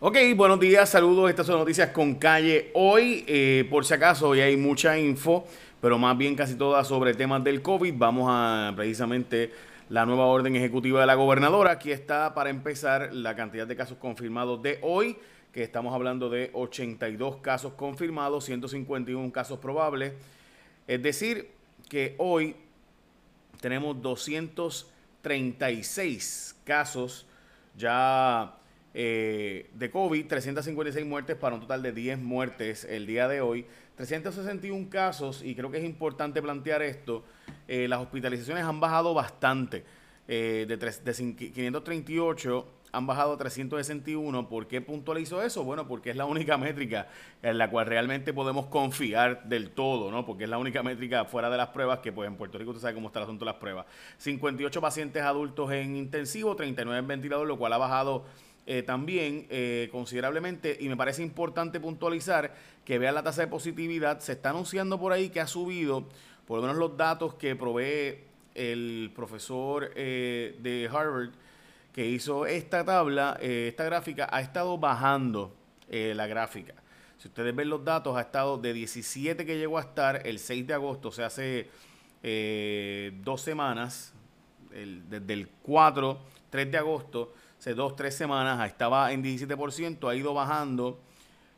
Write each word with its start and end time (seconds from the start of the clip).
Ok, 0.00 0.16
buenos 0.36 0.60
días, 0.60 0.88
saludos. 0.88 1.28
Estas 1.28 1.44
son 1.44 1.58
noticias 1.58 1.90
con 1.90 2.14
calle. 2.14 2.70
Hoy, 2.74 3.24
eh, 3.26 3.66
por 3.68 3.84
si 3.84 3.94
acaso, 3.94 4.28
hoy 4.28 4.40
hay 4.40 4.56
mucha 4.56 4.96
info, 4.96 5.44
pero 5.80 5.98
más 5.98 6.16
bien 6.16 6.36
casi 6.36 6.54
todas 6.54 6.86
sobre 6.86 7.14
temas 7.14 7.42
del 7.42 7.62
COVID. 7.62 7.94
Vamos 7.96 8.28
a 8.30 8.72
precisamente 8.76 9.52
la 9.88 10.06
nueva 10.06 10.26
orden 10.26 10.54
ejecutiva 10.54 11.00
de 11.00 11.06
la 11.06 11.16
gobernadora. 11.16 11.72
Aquí 11.72 11.90
está 11.90 12.32
para 12.32 12.48
empezar 12.48 13.12
la 13.12 13.34
cantidad 13.34 13.66
de 13.66 13.74
casos 13.74 13.98
confirmados 13.98 14.62
de 14.62 14.78
hoy, 14.82 15.16
que 15.52 15.64
estamos 15.64 15.92
hablando 15.92 16.30
de 16.30 16.50
82 16.52 17.38
casos 17.38 17.72
confirmados, 17.72 18.44
151 18.44 19.32
casos 19.32 19.58
probables. 19.58 20.12
Es 20.86 21.02
decir, 21.02 21.50
que 21.88 22.14
hoy 22.18 22.54
tenemos 23.60 24.00
236 24.00 26.54
casos 26.64 27.26
ya 27.76 28.54
eh, 28.94 29.70
de 29.74 29.90
COVID, 29.90 30.26
356 30.26 31.06
muertes 31.06 31.36
para 31.36 31.54
un 31.54 31.60
total 31.60 31.82
de 31.82 31.92
10 31.92 32.18
muertes 32.18 32.84
el 32.84 33.06
día 33.06 33.28
de 33.28 33.40
hoy, 33.40 33.66
361 33.96 34.88
casos, 34.88 35.42
y 35.42 35.54
creo 35.54 35.70
que 35.70 35.78
es 35.78 35.84
importante 35.84 36.40
plantear 36.40 36.82
esto, 36.82 37.24
eh, 37.66 37.86
las 37.88 38.00
hospitalizaciones 38.00 38.64
han 38.64 38.80
bajado 38.80 39.14
bastante, 39.14 39.84
eh, 40.26 40.66
de, 40.68 40.76
de 40.76 41.14
538 41.14 42.78
han 42.92 43.06
bajado 43.06 43.34
a 43.34 43.38
361. 43.38 44.48
¿Por 44.48 44.66
qué 44.66 44.80
puntualizo 44.80 45.42
eso? 45.42 45.64
Bueno, 45.64 45.86
porque 45.86 46.10
es 46.10 46.16
la 46.16 46.24
única 46.24 46.56
métrica 46.56 47.08
en 47.42 47.58
la 47.58 47.70
cual 47.70 47.86
realmente 47.86 48.32
podemos 48.32 48.66
confiar 48.66 49.44
del 49.44 49.70
todo, 49.70 50.10
¿no? 50.10 50.24
Porque 50.24 50.44
es 50.44 50.50
la 50.50 50.58
única 50.58 50.82
métrica 50.82 51.24
fuera 51.24 51.50
de 51.50 51.56
las 51.56 51.68
pruebas 51.68 52.00
que, 52.00 52.12
pues, 52.12 52.28
en 52.28 52.36
Puerto 52.36 52.58
Rico 52.58 52.70
usted 52.70 52.82
sabe 52.82 52.94
cómo 52.94 53.08
está 53.08 53.20
el 53.20 53.24
asunto 53.24 53.44
de 53.44 53.52
las 53.52 53.60
pruebas. 53.60 53.86
58 54.18 54.80
pacientes 54.80 55.22
adultos 55.22 55.70
en 55.72 55.96
intensivo, 55.96 56.56
39 56.56 56.98
en 56.98 57.06
ventilador, 57.06 57.46
lo 57.46 57.58
cual 57.58 57.72
ha 57.72 57.78
bajado 57.78 58.24
eh, 58.70 58.82
también 58.82 59.46
eh, 59.48 59.88
considerablemente 59.90 60.76
y 60.78 60.90
me 60.90 60.96
parece 60.98 61.22
importante 61.22 61.80
puntualizar 61.80 62.54
que 62.84 62.98
vean 62.98 63.14
la 63.14 63.22
tasa 63.22 63.40
de 63.40 63.46
positividad. 63.46 64.20
Se 64.20 64.32
está 64.32 64.50
anunciando 64.50 65.00
por 65.00 65.10
ahí 65.10 65.30
que 65.30 65.40
ha 65.40 65.46
subido, 65.46 66.06
por 66.46 66.58
lo 66.58 66.66
menos 66.66 66.76
los 66.76 66.94
datos 66.94 67.32
que 67.36 67.56
provee 67.56 68.18
el 68.54 69.10
profesor 69.16 69.90
eh, 69.96 70.54
de 70.60 70.86
Harvard 70.92 71.30
que 71.94 72.04
hizo 72.04 72.44
esta 72.44 72.84
tabla, 72.84 73.38
esta 73.40 73.84
gráfica, 73.84 74.28
ha 74.30 74.42
estado 74.42 74.76
bajando 74.76 75.56
la 75.88 76.26
gráfica. 76.26 76.74
Si 77.16 77.28
ustedes 77.28 77.56
ven 77.56 77.70
los 77.70 77.82
datos, 77.82 78.18
ha 78.18 78.20
estado 78.20 78.58
de 78.58 78.74
17 78.74 79.46
que 79.46 79.56
llegó 79.56 79.78
a 79.78 79.80
estar 79.80 80.26
el 80.26 80.38
6 80.38 80.66
de 80.66 80.74
agosto, 80.74 81.08
o 81.08 81.12
sea, 81.12 81.26
hace 81.26 81.70
dos 83.24 83.40
semanas, 83.40 84.12
desde 84.70 85.32
el 85.32 85.48
4, 85.62 86.18
3 86.50 86.70
de 86.70 86.78
agosto, 86.78 87.32
hace 87.58 87.74
dos, 87.74 87.96
tres 87.96 88.14
semanas, 88.14 88.66
estaba 88.68 89.12
en 89.12 89.22
17%, 89.22 90.08
ha 90.08 90.14
ido 90.14 90.32
bajando 90.32 91.00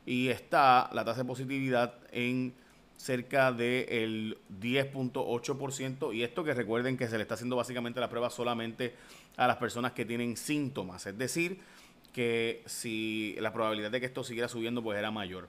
y 0.07 0.29
está 0.29 0.89
la 0.93 1.05
tasa 1.05 1.23
de 1.23 1.27
positividad 1.27 1.95
en 2.11 2.55
cerca 2.97 3.53
del 3.53 4.39
10.8% 4.61 6.15
y 6.15 6.23
esto 6.23 6.45
que 6.45 6.55
recuerden 6.55 6.97
que 6.97 7.09
se 7.09 7.17
le 7.17 7.23
está 7.23 7.35
haciendo 7.35 7.57
básicamente 7.57 8.01
la 8.01 8.09
prueba 8.09 8.31
solamente 8.31 8.95
a 9.37 9.47
las 9.47 9.57
personas 9.57 9.93
que 9.93 10.05
tienen 10.05 10.37
síntomas, 10.37 11.07
es 11.07 11.17
decir, 11.17 11.61
que 12.13 12.63
si 12.67 13.37
la 13.39 13.53
probabilidad 13.53 13.91
de 13.91 14.01
que 14.01 14.07
esto 14.07 14.25
siguiera 14.25 14.49
subiendo 14.49 14.83
pues 14.83 14.99
era 14.99 15.11
mayor. 15.11 15.49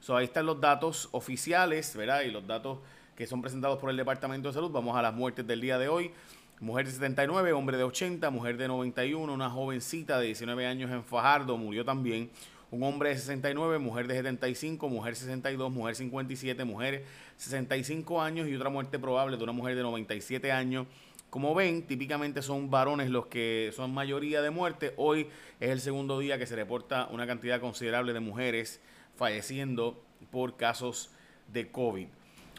So, 0.00 0.16
ahí 0.16 0.26
están 0.26 0.46
los 0.46 0.60
datos 0.60 1.08
oficiales, 1.10 1.94
¿verdad? 1.96 2.22
Y 2.22 2.30
los 2.30 2.46
datos 2.46 2.78
que 3.16 3.26
son 3.26 3.42
presentados 3.42 3.78
por 3.78 3.90
el 3.90 3.96
Departamento 3.96 4.48
de 4.48 4.54
Salud. 4.54 4.70
Vamos 4.70 4.96
a 4.96 5.02
las 5.02 5.12
muertes 5.12 5.44
del 5.44 5.60
día 5.60 5.76
de 5.76 5.88
hoy. 5.88 6.12
Mujer 6.60 6.86
de 6.86 6.92
79, 6.92 7.52
hombre 7.52 7.76
de 7.76 7.84
80, 7.84 8.30
mujer 8.30 8.56
de 8.56 8.66
91, 8.66 9.32
una 9.32 9.48
jovencita 9.48 10.18
de 10.18 10.26
19 10.26 10.66
años 10.66 10.90
en 10.90 11.04
Fajardo 11.04 11.56
murió 11.56 11.84
también. 11.84 12.30
Un 12.72 12.82
hombre 12.82 13.10
de 13.10 13.16
69, 13.16 13.78
mujer 13.78 14.08
de 14.08 14.16
75, 14.16 14.88
mujer 14.88 15.14
62, 15.14 15.70
mujer 15.70 15.94
57, 15.94 16.64
mujer 16.64 17.04
65 17.36 18.20
años 18.20 18.48
y 18.48 18.56
otra 18.56 18.70
muerte 18.70 18.98
probable 18.98 19.36
de 19.36 19.44
una 19.44 19.52
mujer 19.52 19.76
de 19.76 19.82
97 19.82 20.50
años. 20.50 20.88
Como 21.30 21.54
ven, 21.54 21.86
típicamente 21.86 22.42
son 22.42 22.68
varones 22.70 23.08
los 23.08 23.26
que 23.26 23.70
son 23.76 23.94
mayoría 23.94 24.42
de 24.42 24.50
muerte. 24.50 24.94
Hoy 24.96 25.28
es 25.60 25.70
el 25.70 25.80
segundo 25.80 26.18
día 26.18 26.38
que 26.38 26.46
se 26.46 26.56
reporta 26.56 27.06
una 27.12 27.28
cantidad 27.28 27.60
considerable 27.60 28.12
de 28.12 28.20
mujeres 28.20 28.80
falleciendo 29.14 30.02
por 30.32 30.56
casos 30.56 31.12
de 31.52 31.70
COVID. 31.70 32.08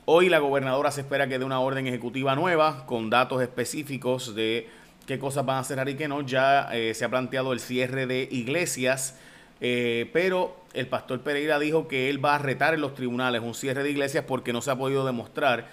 Hoy 0.06 0.30
la 0.30 0.40
gobernadora 0.40 0.92
se 0.92 1.02
espera 1.02 1.28
que 1.28 1.38
dé 1.38 1.46
una 1.46 1.60
orden 1.60 1.86
ejecutiva 1.86 2.36
nueva 2.36 2.86
con 2.86 3.10
datos 3.10 3.42
específicos 3.42 4.34
de 4.34 4.68
qué 5.06 5.20
cosas 5.20 5.46
van 5.46 5.58
a 5.58 5.64
cerrar 5.64 5.90
y 5.90 5.96
qué 5.96 6.08
no. 6.08 6.22
Ya 6.22 6.70
eh, 6.74 6.94
se 6.94 7.06
ha 7.06 7.10
planteado 7.10 7.54
el 7.54 7.60
cierre 7.60 8.08
de 8.08 8.28
iglesias, 8.32 9.20
eh, 9.62 10.10
pero 10.14 10.56
el 10.74 10.88
pastor 10.88 11.22
Pereira 11.22 11.60
dijo 11.60 11.88
que 11.88 12.10
él 12.10 12.24
va 12.24 12.36
a 12.36 12.38
retar 12.40 12.74
en 12.74 12.82
los 12.82 12.96
tribunales 12.96 13.42
un 13.42 13.54
cierre 13.54 13.84
de 13.84 13.92
iglesias 13.92 14.24
porque 14.28 14.54
no 14.54 14.62
se 14.62 14.72
ha 14.72 14.78
podido 14.78 15.06
demostrar 15.06 15.68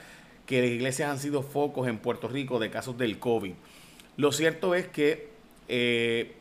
que 0.45 0.61
las 0.61 0.71
iglesias 0.71 1.11
han 1.11 1.19
sido 1.19 1.43
focos 1.43 1.89
en 1.89 1.99
Puerto 1.99 2.29
Rico 2.29 2.59
de 2.59 2.71
casos 2.71 2.99
del 2.99 3.19
COVID. 3.19 3.53
Lo 4.17 4.33
cierto 4.33 4.75
es 4.75 4.87
que 4.89 5.31
eh, 5.69 6.35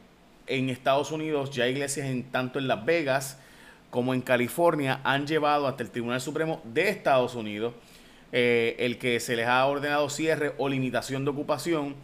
en 0.48 0.70
Estados 0.70 1.12
Unidos 1.12 1.52
ya 1.52 1.68
iglesias 1.68 2.08
en, 2.08 2.24
tanto 2.24 2.60
en 2.60 2.68
Las 2.68 2.86
Vegas 2.86 3.40
como 3.96 4.14
en 4.14 4.20
California 4.20 5.00
han 5.06 5.26
llevado 5.26 5.68
hasta 5.68 5.82
el 5.82 5.90
Tribunal 5.90 6.20
Supremo 6.20 6.62
de 6.66 6.90
Estados 6.90 7.34
Unidos 7.34 7.74
eh, 8.34 8.76
el 8.80 8.98
que 8.98 9.22
se 9.22 9.38
les 9.38 9.48
ha 9.48 9.66
ordenado 9.66 10.10
cierre 10.10 10.54
o 10.58 10.68
limitación 10.68 11.24
de 11.24 11.32
ocupación 11.32 11.96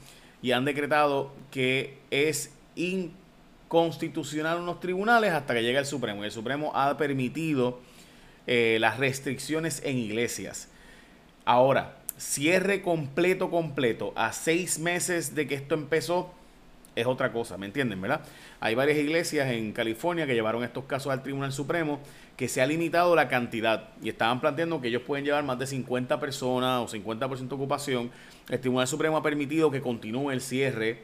y 0.42 0.54
han 0.54 0.64
decretado 0.64 1.34
que 1.52 1.98
es 2.10 2.54
inconstitucional 2.78 4.60
unos 4.60 4.80
tribunales 4.80 5.34
hasta 5.34 5.54
que 5.54 5.64
llegue 5.64 5.80
el 5.80 5.86
Supremo. 5.86 6.24
Y 6.24 6.28
el 6.28 6.32
Supremo 6.32 6.72
ha 6.74 6.96
permitido 6.96 7.82
eh, 8.48 8.78
las 8.80 8.98
restricciones 8.98 9.82
en 9.84 9.98
iglesias. 9.98 10.70
Ahora, 11.44 11.98
cierre 12.16 12.82
completo, 12.82 13.52
completo, 13.52 14.14
a 14.16 14.32
seis 14.32 14.80
meses 14.80 15.36
de 15.36 15.46
que 15.46 15.56
esto 15.56 15.76
empezó, 15.76 16.34
es 16.96 17.06
otra 17.06 17.32
cosa, 17.32 17.58
¿me 17.58 17.66
entienden, 17.66 18.02
verdad? 18.02 18.22
Hay 18.60 18.76
varias 18.76 18.98
iglesias 18.98 19.50
en 19.52 19.72
California 19.72 20.26
que 20.26 20.34
llevaron 20.34 20.64
estos 20.64 20.86
casos 20.86 21.12
al 21.12 21.24
Tribunal 21.24 21.54
Supremo 21.54 22.00
que 22.36 22.48
se 22.48 22.62
ha 22.62 22.66
limitado 22.66 23.16
la 23.16 23.28
cantidad 23.28 23.90
y 24.02 24.10
estaban 24.10 24.42
planteando 24.42 24.82
que 24.82 24.90
ellos 24.90 25.04
pueden 25.04 25.24
llevar 25.24 25.44
más 25.44 25.60
de 25.60 25.68
50 25.68 26.20
personas 26.20 26.82
o 26.82 26.88
50% 26.88 27.48
de 27.48 27.56
ocupación. 27.56 28.12
El 28.50 28.60
Tribunal 28.60 28.88
Supremo 28.88 29.18
ha 29.18 29.24
permitido 29.24 29.72
que 29.72 29.82
continúe 29.82 30.32
el 30.32 30.42
cierre 30.42 31.04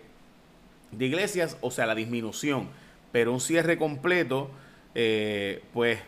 de 0.91 1.05
iglesias, 1.05 1.57
o 1.61 1.71
sea, 1.71 1.85
la 1.85 1.95
disminución, 1.95 2.69
pero 3.11 3.31
un 3.31 3.39
cierre 3.39 3.77
completo, 3.77 4.49
eh, 4.95 5.61
pues 5.73 5.99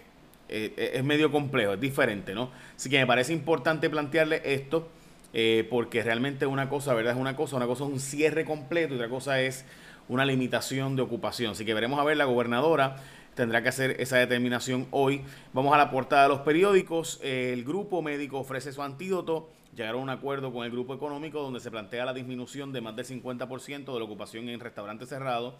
eh, 0.50 0.94
es 0.96 1.04
medio 1.04 1.32
complejo, 1.32 1.74
es 1.74 1.80
diferente, 1.80 2.34
¿no? 2.34 2.50
Así 2.76 2.90
que 2.90 2.98
me 2.98 3.06
parece 3.06 3.32
importante 3.34 3.90
plantearle 3.90 4.42
esto 4.44 4.90
eh, 5.34 5.68
porque 5.70 6.04
realmente 6.04 6.46
una 6.46 6.70
cosa, 6.70 6.94
¿verdad? 6.94 7.14
Es 7.14 7.20
una 7.20 7.36
cosa, 7.36 7.56
una 7.56 7.68
cosa 7.68 7.84
es 7.86 7.90
un 7.92 8.00
cierre 8.00 8.46
completo 8.46 8.94
y 8.94 8.98
otra 8.98 9.10
cosa 9.10 9.42
es 9.42 9.66
una 10.08 10.26
limitación 10.26 10.96
de 10.96 11.02
ocupación. 11.02 11.52
Así 11.52 11.66
que 11.66 11.74
veremos 11.74 12.00
a 12.00 12.04
ver 12.04 12.18
la 12.18 12.26
gobernadora 12.26 12.98
tendrá 13.36 13.64
que 13.64 13.70
hacer 13.70 14.02
esa 14.02 14.18
determinación 14.18 14.88
hoy. 14.92 15.22
Vamos 15.54 15.74
a 15.74 15.78
la 15.78 15.90
portada 15.92 16.24
de 16.24 16.30
los 16.30 16.40
periódicos. 16.42 17.22
El 17.24 17.64
grupo 17.64 18.02
médico 18.02 18.40
ofrece 18.40 18.74
su 18.74 18.82
antídoto. 18.82 19.50
Llegaron 19.74 20.02
a 20.02 20.04
un 20.04 20.10
acuerdo 20.10 20.52
con 20.52 20.66
el 20.66 20.72
grupo 20.72 20.94
económico 20.94 21.42
donde 21.42 21.62
se 21.62 21.72
plantea 21.72 22.04
la 22.04 22.14
disminución 22.14 22.74
de 22.74 22.82
más 22.82 22.98
del 22.98 23.06
50% 23.06 23.94
de 23.94 24.00
la 24.00 24.06
ocupación 24.06 24.50
en 24.50 24.60
restaurantes 24.60 25.08
cerrados 25.08 25.54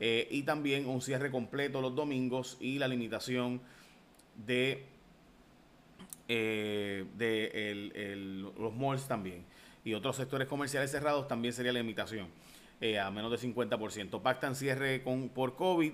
eh, 0.00 0.28
y 0.30 0.44
también 0.44 0.86
un 0.88 1.02
cierre 1.02 1.30
completo 1.30 1.80
los 1.80 1.94
domingos 1.94 2.56
y 2.60 2.78
la 2.78 2.88
limitación 2.88 3.60
de 4.46 4.86
eh, 6.28 7.04
de 7.16 8.52
los 8.56 8.74
malls 8.74 9.08
también. 9.08 9.44
Y 9.84 9.94
otros 9.94 10.16
sectores 10.16 10.46
comerciales 10.46 10.90
cerrados 10.90 11.26
también 11.26 11.54
sería 11.54 11.72
la 11.72 11.80
limitación 11.80 12.28
eh, 12.80 12.98
a 12.98 13.10
menos 13.10 13.30
de 13.30 13.38
50%. 13.38 14.22
Pactan 14.22 14.54
cierre 14.54 15.02
con, 15.02 15.30
por 15.30 15.56
COVID, 15.56 15.92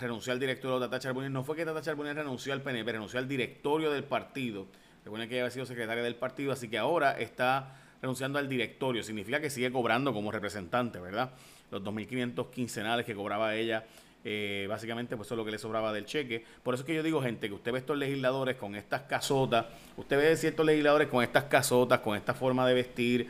renunció 0.00 0.32
al 0.32 0.40
directorio 0.40 0.78
de 0.80 0.86
Tata 0.86 1.00
Charbonnier. 1.00 1.30
No 1.30 1.44
fue 1.44 1.56
que 1.56 1.64
Tata 1.64 1.82
Charbonnier 1.82 2.16
renunció 2.16 2.52
al 2.52 2.62
PNP, 2.62 2.92
renunció 2.92 3.18
al 3.18 3.28
directorio 3.28 3.90
del 3.90 4.04
partido. 4.04 4.66
Recuerden 5.04 5.28
que 5.28 5.40
había 5.40 5.50
sido 5.50 5.66
secretaria 5.66 6.02
del 6.02 6.16
partido, 6.16 6.52
así 6.52 6.68
que 6.68 6.78
ahora 6.78 7.18
está 7.18 7.76
renunciando 8.00 8.38
al 8.38 8.48
directorio. 8.48 9.02
Significa 9.02 9.40
que 9.40 9.50
sigue 9.50 9.70
cobrando 9.70 10.14
como 10.14 10.32
representante, 10.32 10.98
¿verdad? 10.98 11.32
Los 11.70 11.82
2.500 11.82 12.50
quincenales 12.50 13.04
que 13.04 13.14
cobraba 13.14 13.54
ella 13.54 13.84
eh, 14.26 14.64
básicamente, 14.68 15.16
pues 15.16 15.26
eso 15.28 15.34
es 15.34 15.38
lo 15.38 15.44
que 15.44 15.50
le 15.50 15.58
sobraba 15.58 15.92
del 15.92 16.06
cheque. 16.06 16.42
Por 16.62 16.72
eso 16.72 16.82
es 16.82 16.86
que 16.86 16.94
yo 16.94 17.02
digo, 17.02 17.20
gente, 17.22 17.46
que 17.46 17.54
usted 17.54 17.72
ve 17.72 17.78
estos 17.78 17.98
legisladores 17.98 18.56
con 18.56 18.74
estas 18.74 19.02
casotas, 19.02 19.66
usted 19.98 20.16
ve 20.16 20.36
ciertos 20.36 20.64
legisladores 20.64 21.08
con 21.08 21.22
estas 21.22 21.44
casotas, 21.44 22.00
con 22.00 22.16
esta 22.16 22.32
forma 22.32 22.66
de 22.66 22.72
vestir, 22.72 23.28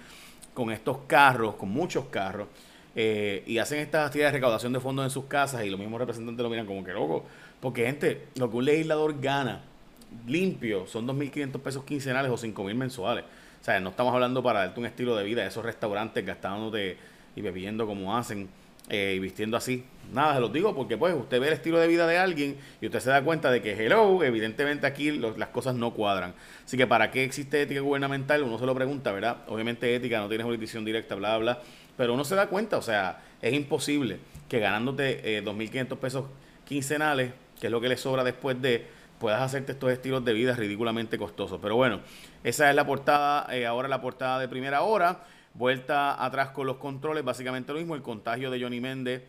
con 0.54 0.70
estos 0.70 0.98
carros, 1.08 1.56
con 1.56 1.68
muchos 1.70 2.06
carros, 2.06 2.46
eh, 2.94 3.42
y 3.44 3.58
hacen 3.58 3.80
estas 3.80 4.06
actividades 4.06 4.34
de 4.34 4.38
recaudación 4.38 4.72
de 4.72 4.78
fondos 4.78 5.04
en 5.04 5.10
sus 5.10 5.24
casas 5.24 5.64
y 5.64 5.70
los 5.70 5.80
mismos 5.80 5.98
representantes 5.98 6.40
lo 6.40 6.48
miran 6.48 6.64
como 6.64 6.84
que 6.84 6.92
loco. 6.92 7.24
Porque, 7.60 7.86
gente, 7.86 8.28
lo 8.36 8.48
que 8.48 8.56
un 8.56 8.64
legislador 8.64 9.20
gana 9.20 9.62
limpio 10.28 10.86
son 10.86 11.08
2.500 11.08 11.60
pesos 11.60 11.82
quincenales 11.82 12.30
o 12.30 12.36
5.000 12.36 12.72
mensuales. 12.74 13.24
O 13.60 13.64
sea, 13.64 13.80
no 13.80 13.90
estamos 13.90 14.14
hablando 14.14 14.44
para 14.44 14.60
darte 14.60 14.78
un 14.78 14.86
estilo 14.86 15.16
de 15.16 15.24
vida, 15.24 15.44
esos 15.44 15.64
restaurantes 15.64 16.24
gastándote 16.24 16.98
y 17.34 17.40
bebiendo 17.40 17.84
como 17.84 18.16
hacen 18.16 18.48
eh, 18.88 19.14
y 19.16 19.18
vistiendo 19.18 19.56
así. 19.56 19.84
Nada, 20.12 20.34
se 20.34 20.40
los 20.40 20.52
digo 20.52 20.74
porque 20.74 20.96
pues 20.96 21.14
usted 21.14 21.40
ve 21.40 21.48
el 21.48 21.54
estilo 21.54 21.78
de 21.78 21.86
vida 21.86 22.06
de 22.06 22.18
alguien 22.18 22.58
y 22.80 22.86
usted 22.86 23.00
se 23.00 23.10
da 23.10 23.22
cuenta 23.22 23.50
de 23.50 23.62
que, 23.62 23.72
hello, 23.72 24.22
evidentemente 24.22 24.86
aquí 24.86 25.10
las 25.12 25.48
cosas 25.48 25.74
no 25.74 25.92
cuadran. 25.92 26.34
Así 26.64 26.76
que 26.76 26.86
¿para 26.86 27.10
qué 27.10 27.24
existe 27.24 27.62
ética 27.62 27.80
gubernamental? 27.80 28.42
Uno 28.42 28.58
se 28.58 28.66
lo 28.66 28.74
pregunta, 28.74 29.12
¿verdad? 29.12 29.38
Obviamente 29.48 29.94
ética, 29.94 30.20
no 30.20 30.28
tiene 30.28 30.44
jurisdicción 30.44 30.84
directa, 30.84 31.14
bla, 31.14 31.38
bla, 31.38 31.60
pero 31.96 32.14
uno 32.14 32.24
se 32.24 32.34
da 32.34 32.48
cuenta, 32.48 32.76
o 32.76 32.82
sea, 32.82 33.22
es 33.40 33.52
imposible 33.54 34.18
que 34.48 34.58
ganándote 34.58 35.38
eh, 35.38 35.42
2.500 35.42 35.98
pesos 35.98 36.24
quincenales, 36.64 37.32
que 37.60 37.68
es 37.68 37.70
lo 37.70 37.80
que 37.80 37.88
le 37.88 37.96
sobra 37.96 38.22
después 38.24 38.60
de, 38.60 38.86
puedas 39.18 39.40
hacerte 39.40 39.72
estos 39.72 39.90
estilos 39.90 40.24
de 40.24 40.32
vida 40.32 40.54
ridículamente 40.54 41.18
costosos. 41.18 41.58
Pero 41.62 41.76
bueno, 41.76 42.00
esa 42.42 42.68
es 42.68 42.76
la 42.76 42.86
portada, 42.86 43.46
eh, 43.54 43.66
ahora 43.66 43.88
la 43.88 44.00
portada 44.00 44.38
de 44.38 44.48
primera 44.48 44.82
hora. 44.82 45.24
Vuelta 45.54 46.24
atrás 46.24 46.50
con 46.50 46.66
los 46.66 46.78
controles, 46.78 47.24
básicamente 47.24 47.72
lo 47.72 47.78
mismo, 47.78 47.94
el 47.94 48.02
contagio 48.02 48.50
de 48.50 48.60
Johnny 48.60 48.80
Méndez 48.80 49.22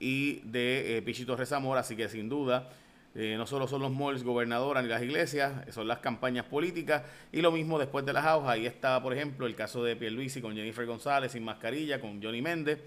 y 0.00 0.40
de 0.40 0.98
eh, 0.98 1.02
Pichito 1.02 1.36
Rezamora, 1.36 1.80
así 1.80 1.94
que 1.94 2.08
sin 2.08 2.28
duda, 2.28 2.68
eh, 3.14 3.34
no 3.36 3.46
solo 3.46 3.66
son 3.66 3.82
los 3.82 3.92
malls 3.92 4.22
gobernadoras 4.22 4.82
ni 4.82 4.88
las 4.88 5.02
iglesias, 5.02 5.52
son 5.72 5.88
las 5.88 5.98
campañas 5.98 6.44
políticas. 6.44 7.02
Y 7.32 7.40
lo 7.40 7.52
mismo 7.52 7.78
después 7.78 8.04
de 8.04 8.12
las 8.12 8.26
hojas, 8.26 8.50
ahí 8.50 8.66
está 8.66 9.00
por 9.02 9.12
ejemplo 9.12 9.46
el 9.46 9.54
caso 9.54 9.82
de 9.82 9.96
Pierluisi 9.96 10.40
con 10.40 10.54
Jennifer 10.54 10.84
González 10.84 11.32
sin 11.32 11.44
mascarilla, 11.44 12.00
con 12.00 12.22
Johnny 12.22 12.42
Méndez 12.42 12.80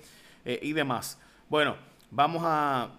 eh, 0.46 0.60
y 0.62 0.74
demás. 0.74 1.20
Bueno, 1.50 1.76
vamos 2.12 2.44
a 2.46 2.92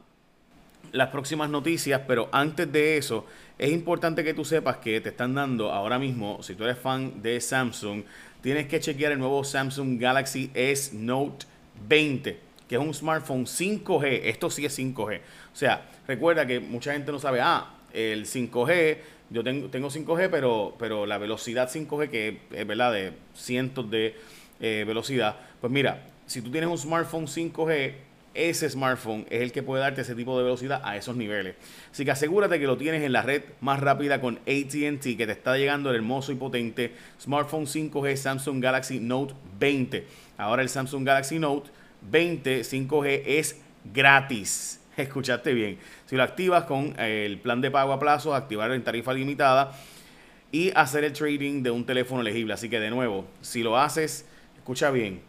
las 0.91 1.09
próximas 1.09 1.49
noticias, 1.49 2.03
pero 2.07 2.29
antes 2.33 2.71
de 2.71 2.97
eso, 2.97 3.27
es 3.59 3.71
importante 3.71 4.25
que 4.25 4.35
tú 4.35 4.45
sepas 4.45 4.79
que 4.79 5.01
te 5.01 5.11
están 5.11 5.35
dando 5.35 5.71
ahora 5.71 5.99
mismo, 5.99 6.43
si 6.43 6.55
tú 6.55 6.65
eres 6.65 6.79
fan 6.79 7.23
de 7.23 7.41
Samsung, 7.41 8.03
tienes 8.41 8.67
que 8.67 8.81
chequear 8.81 9.13
el 9.13 9.19
nuevo 9.19 9.45
Samsung 9.45 10.01
Galaxy 10.01 10.51
S 10.53 10.95
Note 10.95 11.47
20, 11.89 12.39
que 12.69 12.75
es 12.75 12.81
un 12.81 12.93
smartphone 12.93 13.47
5G. 13.47 14.23
Esto 14.25 14.51
sí 14.51 14.65
es 14.65 14.79
5G. 14.79 15.19
O 15.19 15.57
sea, 15.57 15.89
recuerda 16.07 16.47
que 16.47 16.61
mucha 16.61 16.93
gente 16.93 17.13
no 17.13 17.19
sabe, 17.19 17.41
ah, 17.41 17.71
el 17.93 18.27
5G, 18.27 18.99
yo 19.31 19.45
tengo, 19.45 19.69
tengo 19.69 19.89
5G, 19.89 20.29
pero, 20.31 20.75
pero 20.79 21.07
la 21.07 21.19
velocidad 21.19 21.71
5G, 21.71 22.11
que 22.11 22.41
es 22.51 22.67
verdad, 22.67 22.93
de 22.93 23.13
cientos 23.35 23.91
de 23.91 24.15
eh, 24.61 24.85
velocidad, 24.87 25.37
pues 25.61 25.73
mira, 25.73 26.03
si 26.27 26.43
tú 26.43 26.51
tienes 26.51 26.69
un 26.69 26.79
smartphone 26.79 27.27
5G, 27.27 27.95
ese 28.35 28.69
smartphone 28.69 29.27
es 29.31 29.43
el 29.43 29.53
que 29.53 29.63
puede 29.63 29.83
darte 29.83 30.03
ese 30.03 30.15
tipo 30.15 30.37
de 30.37 30.45
velocidad 30.45 30.81
a 30.85 30.97
esos 30.97 31.17
niveles. 31.17 31.57
Así 31.91 32.05
que 32.05 32.11
asegúrate 32.11 32.59
que 32.59 32.67
lo 32.67 32.77
tienes 32.77 33.03
en 33.03 33.13
la 33.13 33.23
red 33.23 33.43
más 33.61 33.81
rápida 33.81 34.21
con 34.21 34.37
ATT, 34.39 35.17
que 35.17 35.27
te 35.27 35.33
está 35.33 35.57
llegando 35.57 35.91
el 35.91 35.97
hermoso 35.97 36.33
y 36.33 36.37
potente 36.37 36.93
smartphone 37.21 37.67
5G 37.67 38.17
Samsung 38.17 38.63
Galaxy 38.63 39.01
Note 39.01 39.35
20. 39.59 40.07
Ahora 40.39 40.63
el 40.63 40.69
Samsung 40.69 41.05
Galaxy 41.05 41.39
Note 41.39 41.71
20 42.11 42.63
5G 42.63 43.23
es 43.27 43.61
gratis. 43.93 44.81
Escuchaste 44.97 45.53
bien. 45.55 45.79
Si 46.07 46.17
lo 46.17 46.23
activas 46.23 46.65
con 46.65 46.99
el 46.99 47.39
plan 47.39 47.61
de 47.61 47.71
pago 47.71 47.93
a 47.93 47.99
plazo, 47.99 48.35
activar 48.35 48.73
en 48.73 48.85
tarifa 48.85 49.13
limitada 49.13 49.73
y 50.51 50.71
hacer 50.75 51.05
el 51.05 51.13
trading 51.13 51.63
de 51.63 51.71
un 51.71 51.85
teléfono 51.85 52.21
elegible. 52.21 52.55
Así 52.55 52.69
que 52.69 52.79
de 52.79 52.91
nuevo, 52.91 53.27
si 53.41 53.63
lo 53.63 53.79
haces, 53.79 54.27
escucha 54.57 54.91
bien, 54.91 55.23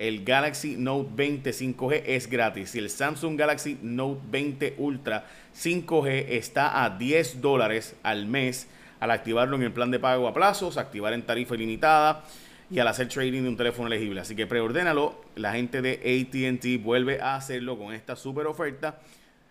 el 0.00 0.24
Galaxy 0.24 0.76
Note 0.78 1.10
20 1.14 1.50
5G 1.50 2.02
es 2.06 2.26
gratis. 2.26 2.74
Y 2.74 2.78
el 2.78 2.88
Samsung 2.88 3.38
Galaxy 3.38 3.78
Note 3.82 4.22
20 4.30 4.76
Ultra 4.78 5.26
5G 5.54 6.24
está 6.30 6.82
a 6.82 6.96
10 6.96 7.42
dólares 7.42 7.94
al 8.02 8.24
mes 8.24 8.66
al 8.98 9.10
activarlo 9.10 9.56
en 9.56 9.62
el 9.62 9.72
plan 9.72 9.90
de 9.90 9.98
pago 9.98 10.26
a 10.26 10.32
plazos, 10.32 10.78
activar 10.78 11.12
en 11.12 11.22
tarifa 11.22 11.54
ilimitada 11.54 12.24
y 12.70 12.78
al 12.78 12.88
hacer 12.88 13.08
trading 13.08 13.42
de 13.42 13.48
un 13.50 13.56
teléfono 13.58 13.88
elegible. 13.88 14.22
Así 14.22 14.34
que 14.34 14.46
preordénalo. 14.46 15.22
La 15.36 15.52
gente 15.52 15.82
de 15.82 15.92
ATT 15.92 16.82
vuelve 16.82 17.20
a 17.20 17.36
hacerlo 17.36 17.78
con 17.78 17.92
esta 17.92 18.16
super 18.16 18.46
oferta. 18.46 19.00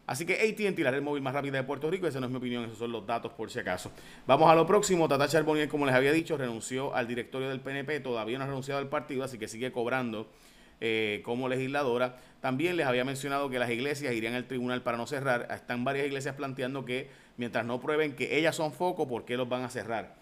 Así 0.07 0.25
que 0.25 0.35
ATT, 0.35 0.79
la 0.79 0.91
red 0.91 1.01
móvil 1.01 1.21
más 1.21 1.33
rápida 1.33 1.57
de 1.57 1.63
Puerto 1.63 1.91
Rico, 1.91 2.07
esa 2.07 2.21
no 2.21 2.27
es 2.27 2.31
mi 2.31 2.37
opinión, 2.37 2.63
esos 2.63 2.77
son 2.77 2.93
los 2.93 3.05
datos 3.05 3.33
por 3.33 3.51
si 3.51 3.59
acaso. 3.59 3.91
Vamos 4.25 4.49
a 4.49 4.55
lo 4.55 4.65
próximo, 4.65 5.05
Tata 5.09 5.27
Charbonnier, 5.27 5.67
como 5.67 5.85
les 5.85 5.93
había 5.93 6.13
dicho, 6.13 6.37
renunció 6.37 6.95
al 6.95 7.07
directorio 7.07 7.49
del 7.49 7.59
PNP, 7.59 7.99
todavía 7.99 8.37
no 8.37 8.45
ha 8.45 8.47
renunciado 8.47 8.79
al 8.79 8.87
partido, 8.87 9.25
así 9.25 9.37
que 9.37 9.49
sigue 9.49 9.73
cobrando 9.73 10.29
eh, 10.79 11.21
como 11.25 11.49
legisladora. 11.49 12.15
También 12.39 12.77
les 12.77 12.87
había 12.87 13.03
mencionado 13.03 13.49
que 13.49 13.59
las 13.59 13.69
iglesias 13.69 14.13
irían 14.13 14.33
al 14.33 14.45
tribunal 14.45 14.81
para 14.81 14.95
no 14.95 15.07
cerrar. 15.07 15.49
Están 15.51 15.83
varias 15.83 16.07
iglesias 16.07 16.35
planteando 16.35 16.85
que 16.85 17.09
mientras 17.35 17.65
no 17.65 17.81
prueben 17.81 18.15
que 18.15 18.37
ellas 18.37 18.55
son 18.55 18.71
foco, 18.71 19.09
¿por 19.09 19.25
qué 19.25 19.35
los 19.35 19.49
van 19.49 19.63
a 19.63 19.69
cerrar? 19.69 20.15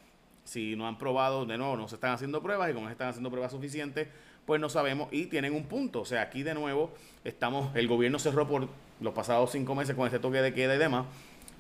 Si 0.45 0.75
no 0.75 0.87
han 0.87 0.97
probado, 0.97 1.45
de 1.45 1.59
nuevo, 1.59 1.77
no 1.77 1.87
se 1.87 1.95
están 1.95 2.11
haciendo 2.11 2.41
pruebas 2.41 2.71
y 2.71 2.73
como 2.73 2.87
se 2.87 2.93
están 2.93 3.09
haciendo 3.09 3.29
pruebas 3.29 3.51
suficientes, 3.51 4.07
pues 4.47 4.59
no 4.59 4.69
sabemos 4.69 5.09
y 5.11 5.25
tienen 5.25 5.53
un 5.53 5.65
punto. 5.65 6.01
O 6.01 6.05
sea, 6.05 6.23
aquí 6.23 6.41
de 6.41 6.55
nuevo 6.55 6.91
estamos, 7.23 7.75
el 7.75 7.87
gobierno 7.87 8.17
cerró 8.17 8.47
por 8.47 8.67
los 8.99 9.13
pasados 9.13 9.51
cinco 9.51 9.75
meses 9.75 9.95
con 9.95 10.07
ese 10.07 10.19
toque 10.19 10.41
de 10.41 10.53
queda 10.53 10.75
y 10.75 10.77
demás. 10.77 11.05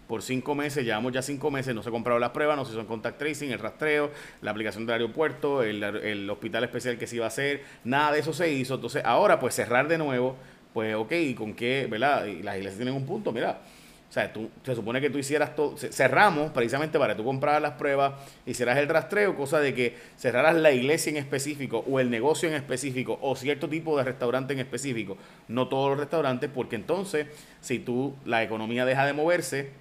Por 0.07 0.21
cinco 0.21 0.53
meses, 0.53 0.85
llevamos 0.85 1.13
ya 1.13 1.23
cinco 1.23 1.49
meses, 1.49 1.73
no 1.73 1.81
se 1.81 1.89
compraron 1.89 2.21
las 2.21 2.29
pruebas, 2.29 2.55
no 2.55 2.63
se 2.63 2.73
hizo 2.73 2.85
contact 2.85 3.17
tracing, 3.17 3.51
el 3.51 3.57
rastreo, 3.57 4.11
la 4.43 4.51
aplicación 4.51 4.85
del 4.85 4.93
aeropuerto, 4.93 5.63
el, 5.63 5.83
el 5.83 6.29
hospital 6.29 6.63
especial 6.63 6.99
que 6.99 7.07
se 7.07 7.15
iba 7.15 7.25
a 7.25 7.29
hacer, 7.29 7.63
nada 7.83 8.11
de 8.11 8.19
eso 8.19 8.31
se 8.31 8.51
hizo. 8.51 8.75
Entonces, 8.75 9.03
ahora 9.03 9.39
pues 9.39 9.55
cerrar 9.55 9.87
de 9.87 9.97
nuevo, 9.97 10.35
pues 10.75 10.93
ok, 10.93 11.11
¿y 11.11 11.33
con 11.33 11.55
qué, 11.55 11.87
verdad? 11.89 12.25
Y 12.25 12.43
las 12.43 12.57
iglesias 12.57 12.75
tienen 12.77 12.93
un 12.93 13.05
punto, 13.07 13.31
mira, 13.31 13.61
o 14.09 14.13
sea, 14.15 14.31
tú, 14.31 14.49
se 14.63 14.75
supone 14.75 15.01
que 15.01 15.09
tú 15.09 15.17
hicieras 15.17 15.55
todo, 15.55 15.75
cerramos 15.77 16.51
precisamente 16.51 16.97
para 16.97 17.13
que 17.13 17.21
tú 17.21 17.25
compraras 17.25 17.61
las 17.61 17.73
pruebas, 17.73 18.13
hicieras 18.45 18.77
el 18.77 18.87
rastreo, 18.87 19.35
cosa 19.35 19.59
de 19.59 19.73
que 19.73 19.95
cerraras 20.17 20.55
la 20.55 20.71
iglesia 20.71 21.09
en 21.09 21.17
específico 21.17 21.83
o 21.89 21.99
el 21.99 22.09
negocio 22.09 22.47
en 22.47 22.55
específico 22.55 23.19
o 23.21 23.35
cierto 23.35 23.67
tipo 23.67 23.97
de 23.97 24.03
restaurante 24.03 24.53
en 24.53 24.59
específico, 24.59 25.17
no 25.47 25.67
todos 25.67 25.89
los 25.89 25.99
restaurantes, 25.99 26.49
porque 26.53 26.75
entonces 26.75 27.27
si 27.61 27.79
tú 27.79 28.15
la 28.25 28.43
economía 28.43 28.85
deja 28.85 29.05
de 29.05 29.13
moverse, 29.13 29.71